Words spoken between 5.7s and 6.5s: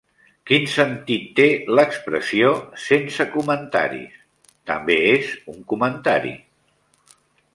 comentari.